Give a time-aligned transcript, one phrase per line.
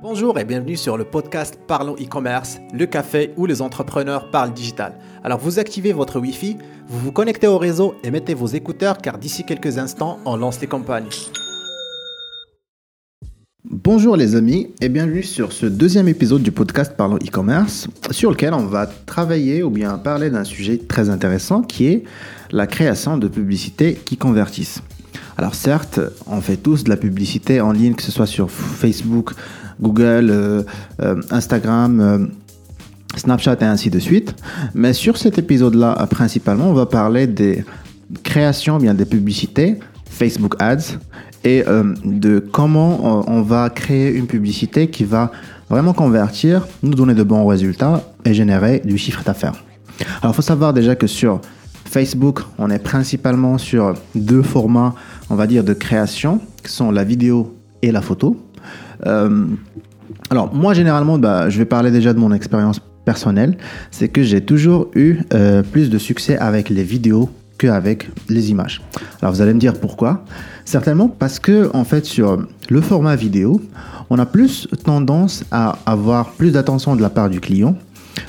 [0.00, 4.92] Bonjour et bienvenue sur le podcast Parlons e-commerce, le café où les entrepreneurs parlent digital.
[5.24, 9.18] Alors vous activez votre Wi-Fi, vous vous connectez au réseau et mettez vos écouteurs car
[9.18, 11.08] d'ici quelques instants, on lance les campagnes.
[13.64, 18.54] Bonjour les amis et bienvenue sur ce deuxième épisode du podcast Parlons e-commerce sur lequel
[18.54, 22.04] on va travailler ou bien parler d'un sujet très intéressant qui est
[22.52, 24.80] la création de publicités qui convertissent.
[25.38, 29.34] Alors certes, on fait tous de la publicité en ligne, que ce soit sur Facebook,
[29.80, 30.62] Google, euh,
[31.00, 32.26] euh, Instagram, euh,
[33.16, 34.34] Snapchat et ainsi de suite.
[34.74, 37.64] Mais sur cet épisode-là, principalement, on va parler des
[38.22, 40.98] créations, bien des publicités, Facebook Ads,
[41.44, 41.64] et
[42.04, 45.30] de comment on va créer une publicité qui va
[45.70, 49.64] vraiment convertir, nous donner de bons résultats et générer du chiffre d'affaires.
[50.20, 51.40] Alors, il faut savoir déjà que sur
[51.84, 54.94] Facebook, on est principalement sur deux formats,
[55.30, 58.36] on va dire, de création, qui sont la vidéo et la photo.
[59.06, 59.46] Euh,
[60.30, 63.56] alors, moi, généralement, bah, je vais parler déjà de mon expérience personnelle.
[63.90, 68.82] C'est que j'ai toujours eu euh, plus de succès avec les vidéos qu'avec les images.
[69.20, 70.24] Alors, vous allez me dire pourquoi
[70.64, 73.60] Certainement parce que, en fait, sur le format vidéo,
[74.10, 77.76] on a plus tendance à avoir plus d'attention de la part du client,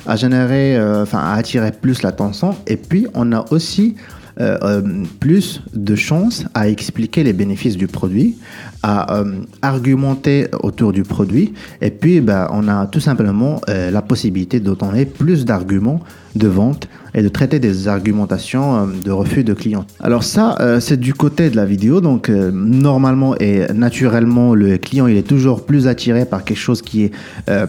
[0.06, 2.56] à générer, euh, enfin, à attirer plus l'attention.
[2.66, 3.96] Et puis, on a aussi
[4.40, 8.36] euh, euh, plus de chances à expliquer les bénéfices du produit,
[8.82, 14.60] à euh, argumenter autour du produit, et puis ben, on a tout simplement la possibilité
[14.60, 16.00] donner plus d'arguments
[16.36, 19.84] de vente et de traiter des argumentations de refus de clients.
[20.00, 25.16] Alors ça, c'est du côté de la vidéo, donc normalement et naturellement, le client il
[25.16, 27.12] est toujours plus attiré par quelque chose qui est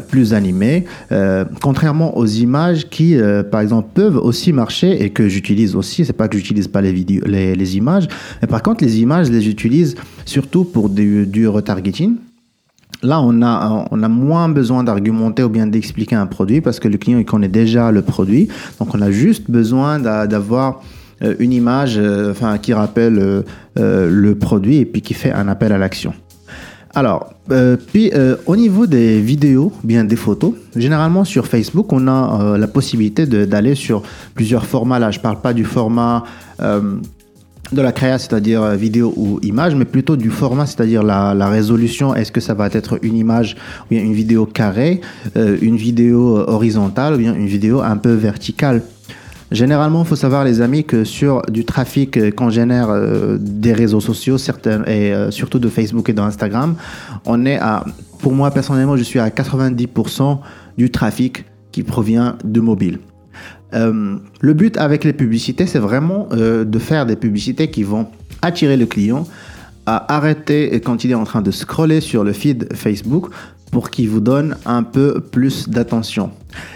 [0.09, 0.85] plus animé,
[1.61, 3.17] contrairement aux images qui,
[3.51, 6.05] par exemple, peuvent aussi marcher et que j'utilise aussi.
[6.05, 8.07] C'est pas que j'utilise pas les, vidéos, les, images.
[8.41, 9.95] Mais par contre, les images, je les utilise
[10.25, 12.15] surtout pour du, retargeting.
[13.03, 16.87] Là, on a, on a moins besoin d'argumenter ou bien d'expliquer un produit parce que
[16.87, 18.47] le client il connaît déjà le produit.
[18.79, 20.81] Donc, on a juste besoin d'avoir
[21.23, 23.43] euh, une image euh, enfin, qui rappelle
[23.79, 26.13] euh, le produit et puis qui fait un appel à l'action.
[26.93, 27.33] Alors,
[27.87, 28.11] puis
[28.45, 33.75] au niveau des vidéos, bien des photos, généralement sur Facebook, on a la possibilité d'aller
[33.75, 34.03] sur
[34.35, 34.99] plusieurs formats.
[34.99, 36.25] Là, je parle pas du format
[37.71, 42.15] de la créa, c'est-à-dire euh, vidéo ou image, mais plutôt du format, c'est-à-dire la, résolution.
[42.15, 43.55] Est-ce que ça va être une image
[43.85, 45.01] ou bien une vidéo carrée,
[45.35, 48.81] euh, une vidéo horizontale ou bien une vidéo un peu verticale?
[49.51, 52.87] Généralement, il faut savoir, les amis, que sur du trafic qu'on génère
[53.37, 56.75] des réseaux sociaux, certains, et surtout de Facebook et d'Instagram,
[57.25, 57.83] on est à,
[58.19, 60.37] pour moi personnellement, je suis à 90%
[60.77, 61.43] du trafic
[61.73, 62.99] qui provient de mobile.
[63.73, 68.07] Euh, le but avec les publicités, c'est vraiment euh, de faire des publicités qui vont
[68.41, 69.25] attirer le client
[69.85, 73.29] à arrêter quand il est en train de scroller sur le feed Facebook
[73.71, 76.31] pour qu'il vous donne un peu plus d'attention.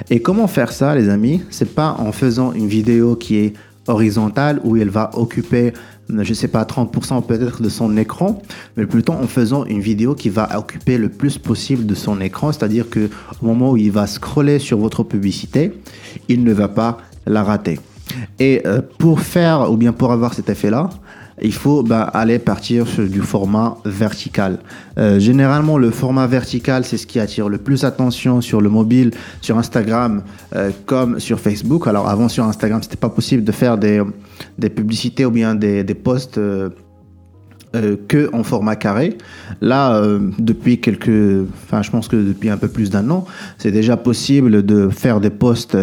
[0.09, 1.41] Et comment faire ça, les amis?
[1.49, 3.53] C'est pas en faisant une vidéo qui est
[3.87, 5.73] horizontale où elle va occuper
[6.09, 8.41] je sais pas, 30% peut-être de son écran,
[8.77, 12.51] mais plutôt en faisant une vidéo qui va occuper le plus possible de son écran,
[12.51, 13.09] c'est-à-dire que
[13.41, 15.73] au moment où il va scroller sur votre publicité,
[16.27, 17.79] il ne va pas la rater.
[18.39, 20.89] Et euh, pour faire, ou bien pour avoir cet effet-là,
[21.41, 24.59] il faut bah, aller partir sur du format vertical.
[24.97, 29.11] Euh, généralement, le format vertical, c'est ce qui attire le plus attention sur le mobile,
[29.41, 30.23] sur Instagram,
[30.55, 31.87] euh, comme sur Facebook.
[31.87, 34.01] Alors avant, sur Instagram, c'était pas possible de faire des,
[34.57, 36.37] des publicités ou bien des, des posts.
[36.37, 36.69] Euh,
[38.07, 39.17] que en format carré.
[39.59, 40.01] Là,
[40.39, 43.25] depuis quelques, enfin, je pense que depuis un peu plus d'un an,
[43.57, 45.75] c'est déjà possible de faire des posts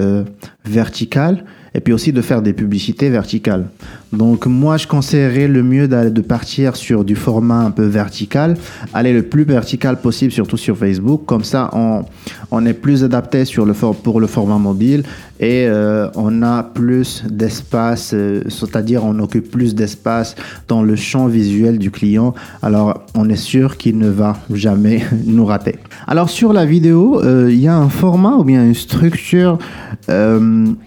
[0.65, 3.67] verticales et puis aussi de faire des publicités verticales.
[4.13, 8.57] Donc moi, je conseillerais le mieux de partir sur du format un peu vertical,
[8.93, 11.25] aller le plus vertical possible, surtout sur Facebook.
[11.25, 12.05] Comme ça, on,
[12.51, 15.03] on est plus adapté sur le pour le format mobile
[15.41, 20.37] et euh, on a plus d'espace, euh, c'est-à-dire on occupe plus d'espace
[20.69, 22.33] dans le champ visuel du client.
[22.63, 25.79] Alors on est sûr qu'il ne va jamais nous rater.
[26.07, 29.59] Alors sur la vidéo, euh, il y a un format ou bien une structure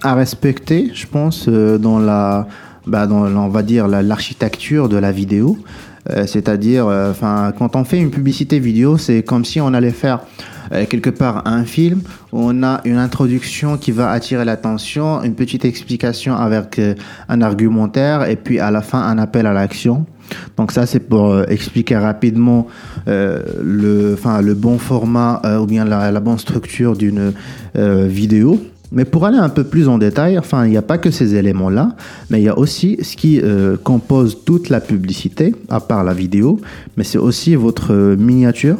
[0.01, 2.47] à respecter, je pense, dans la,
[2.87, 5.57] bah, dans, on va dire l'architecture de la vidéo.
[6.27, 10.19] C'est-à-dire, enfin, quand on fait une publicité vidéo, c'est comme si on allait faire
[10.71, 12.01] euh, quelque part un film
[12.31, 16.95] où on a une introduction qui va attirer l'attention, une petite explication avec euh,
[17.29, 20.05] un argumentaire et puis à la fin un appel à l'action.
[20.57, 22.67] Donc ça c'est pour euh, expliquer rapidement
[23.05, 27.33] le, le bon format ou bien la, bonne structure d'une
[27.75, 28.59] vidéo.
[28.91, 31.35] Mais pour aller un peu plus en détail, enfin, il n'y a pas que ces
[31.35, 31.95] éléments-là,
[32.29, 33.41] mais il y a aussi ce qui
[33.83, 36.59] compose toute la publicité, à part la vidéo,
[36.95, 38.77] mais c'est aussi votre miniature,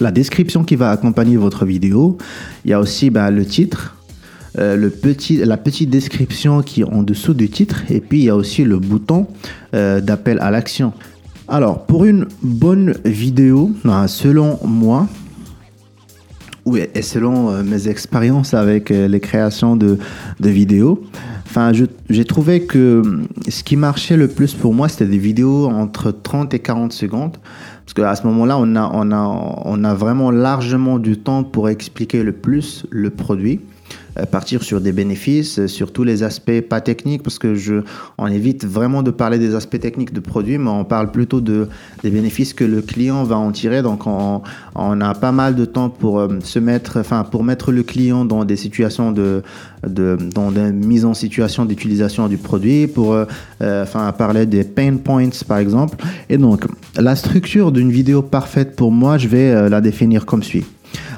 [0.00, 2.18] la description qui va accompagner votre vidéo.
[2.64, 3.96] Il y a aussi bah, le titre,
[4.58, 4.90] euh,
[5.44, 7.82] la petite description qui est en dessous du titre.
[7.90, 9.26] Et puis il y a aussi le bouton
[9.74, 10.92] euh, d'appel à l'action.
[11.48, 15.08] Alors pour une bonne vidéo, bah, selon moi,
[16.66, 19.98] oui, et selon euh, mes expériences avec les créations de,
[20.40, 21.04] vidéos,
[21.46, 21.72] enfin,
[22.08, 23.02] j'ai trouvé que
[23.48, 27.36] ce qui marchait le plus pour moi, c'était des vidéos entre 30 et 40 secondes.
[27.84, 33.10] Parce qu'à ce moment-là, on a vraiment largement du temps pour expliquer le plus le
[33.10, 33.60] produit.
[34.18, 37.82] Euh, partir sur des bénéfices, euh, sur tous les aspects pas techniques, parce que je,
[38.16, 41.68] on évite vraiment de parler des aspects techniques de produits, mais on parle plutôt de,
[42.04, 43.82] des bénéfices que le client va en tirer.
[43.82, 44.42] Donc, on,
[44.76, 48.24] on a pas mal de temps pour euh, se mettre, enfin, pour mettre le client
[48.24, 49.42] dans des situations de,
[49.84, 53.16] de dans des mises en situation d'utilisation du produit, pour,
[53.60, 55.96] enfin, parler des pain points, par exemple.
[56.28, 56.66] Et donc,
[56.96, 60.64] la structure d'une vidéo parfaite pour moi, je vais la définir comme suit.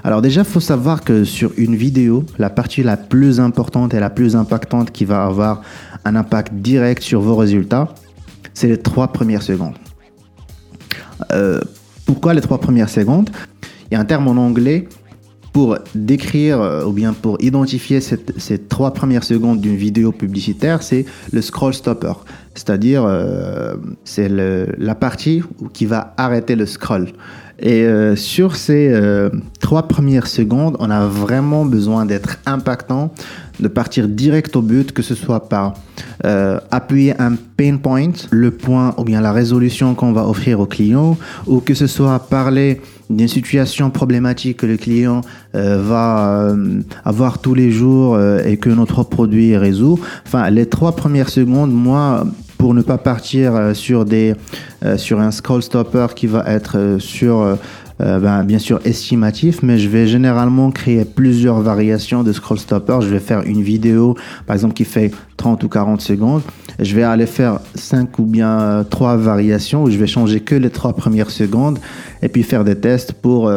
[0.07, 3.99] Alors déjà, il faut savoir que sur une vidéo, la partie la plus importante et
[3.99, 5.63] la plus impactante qui va avoir
[6.05, 7.89] un impact direct sur vos résultats,
[8.55, 9.75] c'est les trois premières secondes.
[11.33, 11.61] Euh,
[12.05, 13.31] pourquoi les trois premières secondes?
[13.91, 14.87] Il y a un terme en anglais
[15.57, 21.07] pour décrire euh, ou bien pour identifier ces trois premières secondes d'une vidéo publicitaire, c'est
[21.33, 22.13] le scroll stopper.
[22.55, 23.75] C'est-à-dire, euh,
[24.05, 25.43] c'est la partie
[25.73, 27.09] qui va arrêter le scroll.
[27.59, 28.93] Et euh, sur ces
[29.59, 33.11] trois premières secondes, on a vraiment besoin d'être impactant,
[33.59, 35.73] de partir direct au but, que ce soit par
[36.71, 41.17] appuyer un pain point, le point ou bien la résolution qu'on va offrir au client,
[41.47, 45.21] ou que ce soit parler d'une situation problématique que le client
[45.55, 46.55] va
[47.05, 49.99] avoir tous les jours et que notre produit résout.
[50.27, 52.27] Enfin, les trois premières secondes, moi,
[52.59, 54.35] pour ne pas partir euh, sur, des,
[54.85, 57.59] euh, sur un scroll stopper qui va être euh, sur,
[57.99, 62.99] ben, bien sûr estimatif, mais je vais généralement créer plusieurs variations de scroll stopper.
[63.01, 64.17] Je vais faire une vidéo,
[64.47, 66.43] par exemple, qui fait 30 ou 40 secondes.
[66.79, 70.71] Je vais aller faire 5 ou bien 3 variations où je vais changer que les
[70.71, 71.79] 3 premières secondes
[72.23, 73.51] et puis faire des tests pour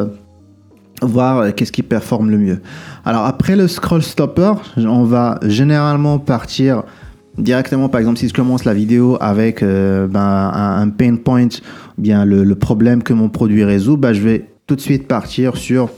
[1.02, 2.62] voir qu'est-ce qui performe le mieux.
[3.06, 6.84] Alors après le scroll stopper, on va généralement partir
[7.38, 11.48] directement, par exemple, si je commence la vidéo avec euh, ben, un, pain point,
[11.98, 15.90] bien le, problème que mon produit résout, ben, je vais tout de suite partir sur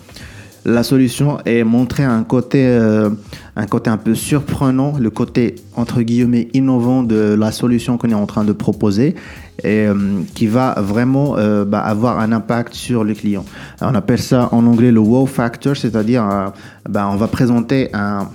[0.66, 3.10] la solution et montrer un côté, euh,
[3.56, 8.13] un côté un peu surprenant, le côté entre guillemets innovant de la solution qu'on est
[8.13, 9.16] en train de proposer
[9.63, 9.96] et euh,
[10.36, 13.46] qui va vraiment ben, avoir un impact sur le client.
[13.81, 16.52] on appelle ça en anglais le wow factor, c'est-à-dire
[16.90, 18.28] ben, on va présenter un,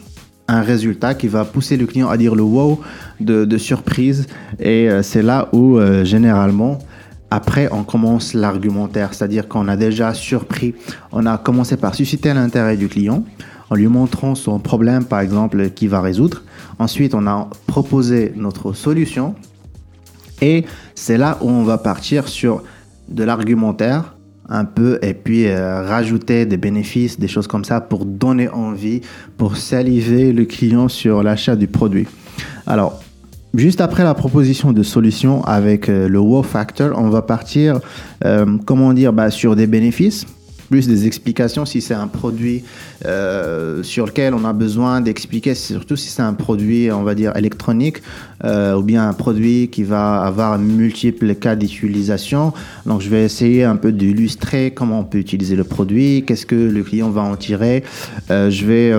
[0.48, 2.80] un résultat qui va pousser le client à dire le wow
[3.20, 4.26] de, surprise.
[4.60, 6.78] Et euh, c'est là où, euh, généralement,
[7.30, 10.74] après, on commence l'argumentaire, c'est-à-dire qu'on a déjà surpris,
[11.10, 13.24] on a commencé par susciter l'intérêt du client
[13.68, 16.42] en lui montrant son problème, par exemple, qu'il va résoudre.
[16.78, 19.34] Ensuite, on a proposé notre solution.
[20.40, 20.64] Et
[20.94, 22.62] c'est là où on va partir sur
[23.08, 24.14] de l'argumentaire
[24.48, 29.00] un peu et puis euh, rajouter des bénéfices, des choses comme ça pour donner envie,
[29.36, 32.06] pour saliver le client sur l'achat du produit.
[32.66, 33.02] Alors,
[33.56, 37.80] juste après la proposition de solution avec euh, le wow factor, on va partir,
[38.24, 40.26] euh, comment dire, bah, sur des bénéfices
[40.68, 42.64] plus des explications si c'est un produit
[43.04, 47.36] euh, sur lequel on a besoin d'expliquer, surtout si c'est un produit, on va dire,
[47.36, 47.98] électronique,
[48.42, 52.52] ou bien un produit qui va avoir multiples cas d'utilisation.
[52.84, 56.56] Donc, je vais essayer un peu d'illustrer comment on peut utiliser le produit, qu'est-ce que
[56.56, 57.84] le client va en tirer.
[58.28, 58.92] Je vais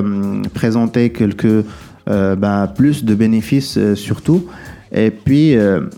[0.54, 1.66] présenter quelques,
[2.08, 4.48] bah, plus de bénéfices surtout.
[4.92, 5.56] Et puis,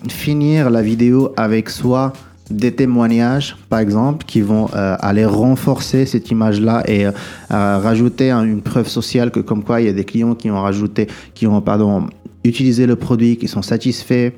[0.09, 2.13] finir la vidéo avec soit
[2.49, 7.11] des témoignages, par exemple, qui vont euh, aller renforcer cette image-là et euh,
[7.49, 11.07] rajouter une preuve sociale que comme quoi il y a des clients qui ont rajouté,
[11.33, 12.07] qui ont pardon
[12.43, 14.31] utilisé le produit, qui sont satisfaits,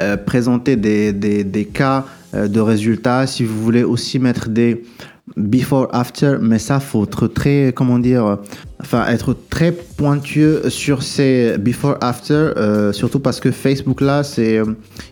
[0.00, 3.26] euh, présenter des, des, des cas de résultats.
[3.26, 4.82] Si vous voulez aussi mettre des
[5.38, 8.38] before after mais ça faut être très comment dire
[8.80, 14.58] enfin être très pointueux sur ces before after euh, surtout parce que Facebook là c'est
[14.58, 14.64] euh,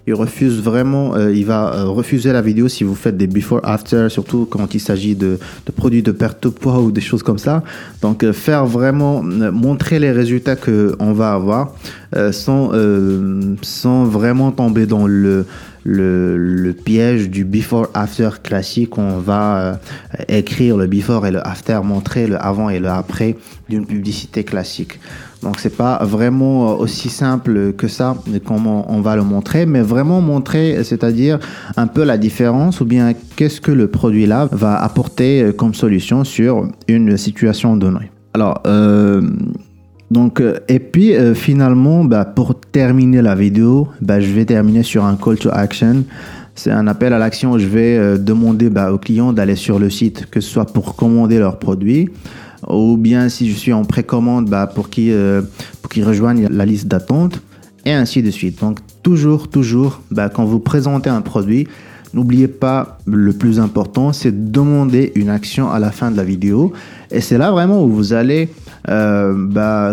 [0.07, 4.09] il refuse vraiment euh, il va refuser la vidéo si vous faites des before after
[4.09, 7.39] surtout quand il s'agit de, de, produits de perte de poids ou des choses comme
[7.39, 7.63] ça.
[8.03, 11.75] Donc faire vraiment montrer les résultats que on va avoir
[12.33, 12.71] sans
[13.63, 15.47] sans vraiment tomber dans le
[15.87, 18.99] le, piège du before-after classique.
[18.99, 19.75] On va euh,
[20.29, 23.37] écrire le before et le after, montrer le avant et le après
[23.69, 24.99] d'une publicité classique.
[25.43, 29.83] Donc c'est pas vraiment euh, aussi simple que ça, comment on va le montrer, mais
[29.83, 31.39] vraiment montrer, c'est-à-dire
[31.77, 35.75] un peu la différence ou bien qu'est-ce que le produit là va apporter euh, comme
[35.75, 38.11] solution sur une situation donnée.
[38.35, 38.63] Alors
[40.11, 45.17] donc, et puis finalement, bah, pour terminer la vidéo, bah, je vais terminer sur un
[45.17, 46.05] call to action.
[46.55, 47.59] C'est un appel à l'action.
[47.59, 51.39] Je vais demander bah, aux clients d'aller sur le site, que ce soit pour commander
[51.39, 52.11] leurs produits,
[52.69, 55.41] ou bien si je suis en précommande bah, pour qu'ils euh,
[56.03, 57.41] rejoignent la liste d'attente,
[57.87, 58.61] et ainsi de suite.
[58.61, 60.03] Donc toujours, toujours,
[60.35, 61.67] quand vous présentez un produit,
[62.17, 66.25] n'oubliez pas le plus important, c'est de demander une action à la fin de la
[66.25, 66.73] vidéo.
[67.11, 68.49] Et c'est là vraiment où vous allez,
[68.89, 69.93] euh, bah,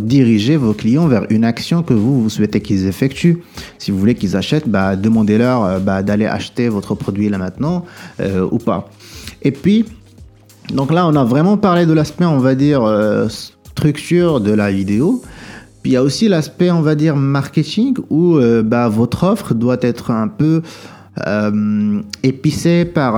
[0.00, 3.38] diriger vos clients vers une action que vous, vous souhaitez qu'ils effectuent.
[3.78, 7.84] Si vous voulez qu'ils achètent, bah, demandez-leur euh, bah, d'aller acheter votre produit là maintenant
[8.20, 8.88] euh, ou pas.
[9.42, 9.86] Et puis,
[10.72, 12.82] donc là, on a vraiment parlé de l'aspect, on va dire,
[13.28, 15.22] structure de la vidéo.
[15.82, 18.40] Puis il y a aussi l'aspect, on va dire, marketing, où
[18.90, 20.62] votre offre doit être un peu
[21.26, 23.14] euh, épicée par,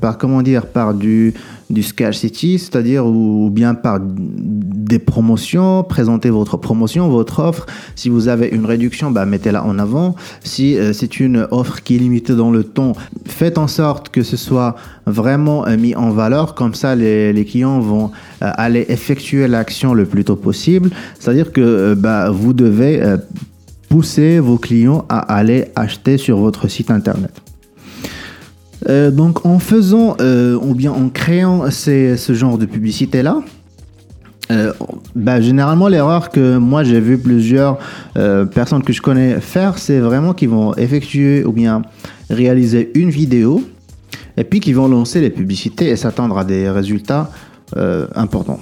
[0.00, 1.34] par, comment dire, par du,
[1.70, 7.66] du scarcity, c'est-à-dire ou bien par des promotions, présentez votre promotion, votre offre.
[7.94, 10.16] Si vous avez une réduction, bah, mettez-la en avant.
[10.42, 12.94] Si euh, c'est une offre qui est limitée dans le temps,
[13.26, 16.54] faites en sorte que ce soit vraiment euh, mis en valeur.
[16.54, 18.10] Comme ça, les, les clients vont
[18.42, 20.90] euh, aller effectuer l'action le plus tôt possible.
[21.18, 23.02] C'est-à-dire que bah, vous devez
[23.88, 27.32] pousser vos clients à aller acheter sur votre site internet.
[28.88, 33.42] Euh, donc en faisant euh, ou bien en créant ce genre de publicité là,
[34.50, 34.72] euh,
[35.14, 37.78] bah, généralement l'erreur que moi j'ai vu plusieurs
[38.54, 41.82] personnes que je connais faire, c'est vraiment qu'ils vont effectuer ou bien
[42.30, 43.62] réaliser une vidéo
[44.36, 47.30] et puis qu'ils vont lancer les publicités et s'attendre à des résultats
[48.14, 48.60] importants.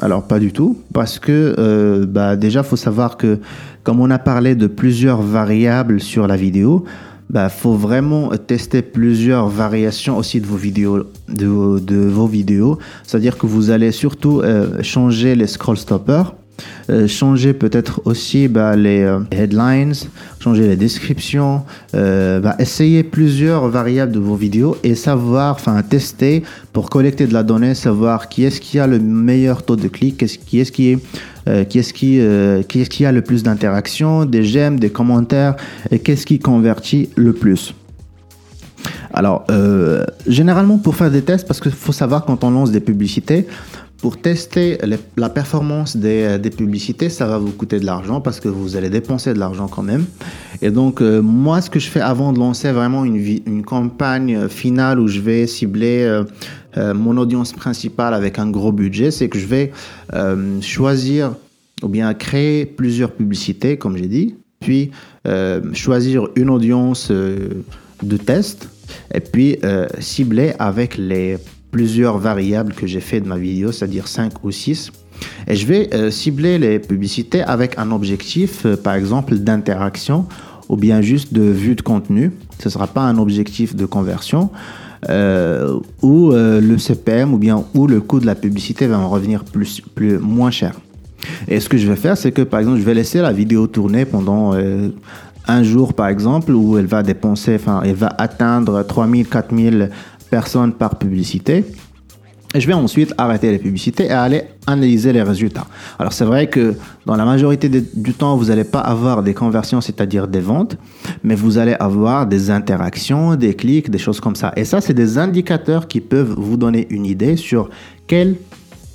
[0.00, 3.38] Alors pas du tout, parce que bah, déjà faut savoir que
[3.82, 6.84] comme on a parlé de plusieurs variables sur la vidéo,
[7.32, 12.78] bah, faut vraiment tester plusieurs variations aussi de vos vidéos, de, de vos vidéos.
[13.04, 16.34] C'est-à-dire que vous allez surtout euh, changer les scroll stoppers.
[16.90, 19.94] Euh, changer peut-être aussi bah, les euh, headlines,
[20.40, 21.62] changer les descriptions,
[21.94, 26.42] euh, bah, essayer plusieurs variables de vos vidéos et savoir, enfin tester
[26.72, 30.16] pour collecter de la donnée, savoir qui est-ce qui a le meilleur taux de clic,
[30.16, 31.02] qui est-ce qui est
[31.68, 35.56] qui, qui, a le plus d'interactions, des j'aime, des commentaires,
[35.90, 37.74] et qu'est-ce qui convertit le plus.
[39.12, 39.44] Alors,
[40.28, 43.48] généralement pour faire des tests, parce qu'il faut savoir quand on lance des publicités,
[44.02, 44.78] pour tester
[45.16, 48.90] la performance des, des, publicités, ça va vous coûter de l'argent parce que vous allez
[48.90, 50.04] dépenser de l'argent quand même.
[50.60, 55.06] Et donc, moi, ce que je fais avant de lancer vraiment une, campagne finale où
[55.06, 56.22] je vais cibler
[56.76, 59.72] euh, mon audience principale avec un gros budget, c'est que je vais
[60.14, 61.34] euh, choisir
[61.82, 64.90] ou bien créer plusieurs publicités, comme j'ai dit, puis
[65.26, 68.68] euh, choisir une audience de test
[69.12, 69.58] et puis
[69.98, 71.38] cibler avec les
[71.72, 74.92] plusieurs variables que j'ai fait de ma vidéo, c'est-à-dire 5 ou 6.
[75.48, 80.26] Et je vais cibler les publicités avec un objectif, par exemple, d'interaction
[80.68, 82.32] ou bien juste de vue de contenu.
[82.58, 84.50] Ce ne sera pas un objectif de conversion.
[85.10, 89.08] Euh, où euh, le CPM ou bien où le coût de la publicité va en
[89.08, 90.74] revenir plus, plus, moins cher.
[91.48, 93.66] Et ce que je vais faire, c'est que par exemple, je vais laisser la vidéo
[93.66, 94.90] tourner pendant euh,
[95.48, 99.90] un jour, par exemple, où elle va dépenser, enfin, elle va atteindre 3000, 4000
[100.32, 101.56] personnes par publicité.
[102.54, 105.66] Et je vais ensuite arrêter les publicités et aller analyser les résultats.
[105.98, 106.74] Alors c'est vrai que
[107.06, 110.76] dans la majorité du temps, vous n'allez pas avoir des conversions, c'est-à-dire des ventes,
[111.22, 114.52] mais vous allez avoir des interactions, des clics, des choses comme ça.
[114.56, 117.68] Et ça, c'est des indicateurs qui peuvent vous donner une idée sur
[118.06, 118.36] quelle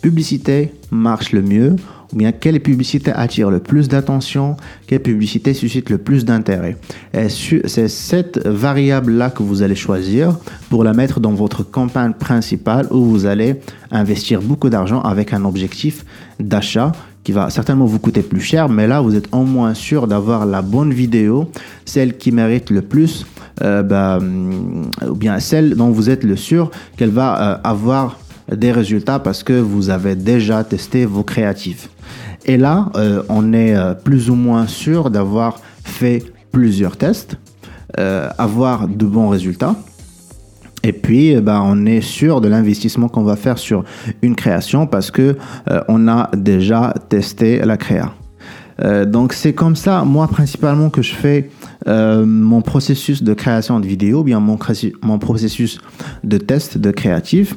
[0.02, 1.76] publicité marche le mieux
[2.14, 4.56] ou bien quelle publicité attire le plus d'attention,
[4.88, 6.78] quelle publicité suscite le plus d'intérêt.
[7.30, 10.38] C'est cette variable-là que vous allez choisir
[10.70, 13.56] pour la mettre dans votre campagne principale où vous allez
[13.92, 16.06] investir beaucoup d'argent avec un objectif
[16.40, 16.92] d'achat
[17.24, 20.46] qui va certainement vous coûter plus cher, mais là vous êtes en moins sûr d'avoir
[20.46, 21.52] la bonne vidéo,
[21.84, 23.26] celle qui mérite le plus,
[23.64, 24.20] euh, bah,
[25.06, 28.18] ou bien celle dont vous êtes le sûr qu'elle va euh, avoir
[28.56, 31.90] des résultats parce que vous avez déjà testé vos créatifs.
[32.48, 37.38] Et là, euh, on est euh, plus ou moins sûr d'avoir fait plusieurs tests,
[38.00, 39.76] euh, avoir de bons résultats.
[40.84, 43.84] Et puis, ben, on est sûr de l'investissement qu'on va faire sur
[44.22, 45.36] une création parce que
[45.90, 48.14] on a déjà testé la créa.
[49.06, 51.50] donc c'est comme ça, moi principalement, que je fais
[51.88, 54.58] mon processus de création de vidéo, bien mon,
[55.02, 55.80] mon processus
[56.24, 57.56] de test de créatif.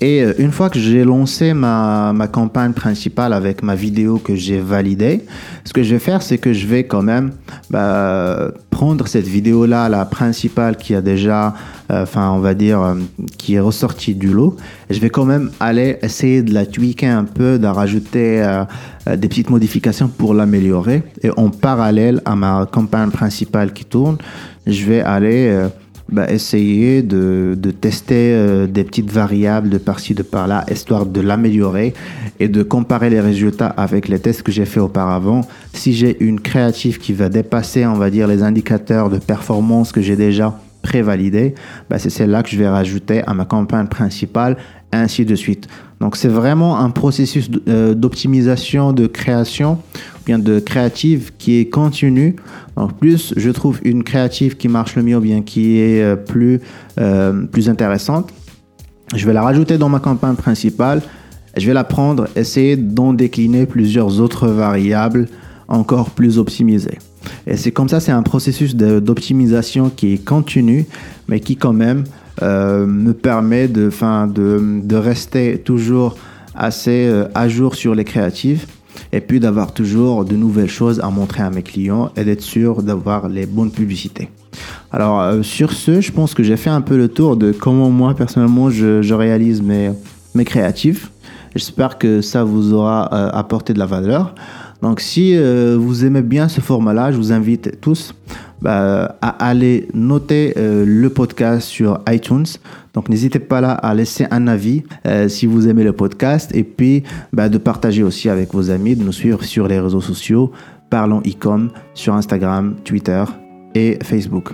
[0.00, 4.34] Et euh, une fois que j'ai lancé ma, ma, campagne principale avec ma vidéo que
[4.34, 5.24] j'ai validée,
[5.64, 7.32] ce que je vais faire, c'est que je vais quand même
[7.70, 11.54] bah, prendre cette vidéo-là, la principale qui a déjà,
[11.90, 12.94] euh, enfin on va dire, euh,
[13.38, 14.56] qui est ressortie du lot,
[14.90, 18.62] je vais quand même aller essayer de la tweaker un peu, de rajouter
[19.06, 21.02] des petites modifications pour l'améliorer.
[21.22, 24.18] Et en parallèle à ma campagne principale qui tourne,
[24.66, 25.68] je vais aller
[26.12, 31.20] bah, essayer de, de tester euh, des petites variables de par-ci, de par-là, histoire de
[31.22, 31.94] l'améliorer
[32.38, 35.40] et de comparer les résultats avec les tests que j'ai fait auparavant.
[35.72, 40.02] Si j'ai une créative qui va dépasser, on va dire, les indicateurs de performance que
[40.02, 41.54] j'ai déjà prévalidés,
[41.88, 44.58] bah, c'est celle-là que je vais rajouter à ma campagne principale,
[44.92, 45.68] ainsi de suite.
[46.00, 49.78] Donc c'est vraiment un processus euh, d'optimisation, de création,
[50.26, 52.36] bien de créative qui est continu.
[52.76, 56.60] Donc plus je trouve une créative qui marche le mieux, bien qui est euh, plus,
[56.98, 58.30] euh, plus intéressante,
[59.14, 61.02] je vais la rajouter dans ma campagne principale.
[61.56, 65.28] Je vais la prendre, essayer d'en décliner plusieurs autres variables
[65.68, 66.98] encore plus optimisées.
[67.46, 70.86] Et c'est comme ça, c'est un processus d'optimisation qui est continu,
[71.28, 72.04] mais qui quand même
[72.40, 76.16] euh, me permet de, fin, de, de, rester toujours
[76.54, 78.66] assez euh, à jour sur les créatives
[79.12, 82.82] et puis d'avoir toujours de nouvelles choses à montrer à mes clients et d'être sûr
[82.82, 84.30] d'avoir les bonnes publicités.
[84.92, 87.90] Alors euh, sur ce, je pense que j'ai fait un peu le tour de comment
[87.90, 89.90] moi personnellement je, réalise mes,
[90.34, 91.10] mes créatives.
[91.54, 93.04] J'espère que ça vous aura
[93.36, 94.34] apporté de la valeur.
[94.80, 95.36] Donc si
[95.76, 98.14] vous aimez bien ce format-là, je vous invite tous
[98.62, 102.46] bah, à aller noter euh, le podcast sur iTunes.
[102.94, 106.62] Donc n'hésitez pas là à laisser un avis euh, si vous aimez le podcast et
[106.62, 107.02] puis
[107.32, 110.52] bah, de partager aussi avec vos amis, de nous suivre sur les réseaux sociaux,
[110.90, 113.24] parlons e-com sur Instagram, Twitter
[113.74, 114.52] et Facebook.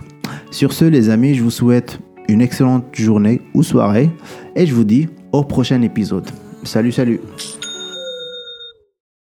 [0.50, 4.10] Sur ce les amis, je vous souhaite une excellente journée ou soirée
[4.56, 6.28] et je vous dis au prochain épisode.
[6.64, 7.20] Salut, salut